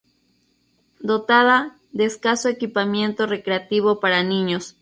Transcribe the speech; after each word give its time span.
Dotada 1.01 1.77
de 1.91 2.05
escaso 2.05 2.49
equipamiento 2.49 3.27
recreativo 3.27 3.99
para 3.99 4.23
niños. 4.23 4.75